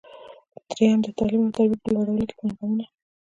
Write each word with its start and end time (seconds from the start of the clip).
درېیم: 0.69 0.99
د 1.05 1.07
تعلیم 1.17 1.41
او 1.45 1.53
تربیې 1.55 1.77
په 1.81 1.87
لوړولو 1.93 2.27
کې 2.27 2.35
پانګونه. 2.39 2.85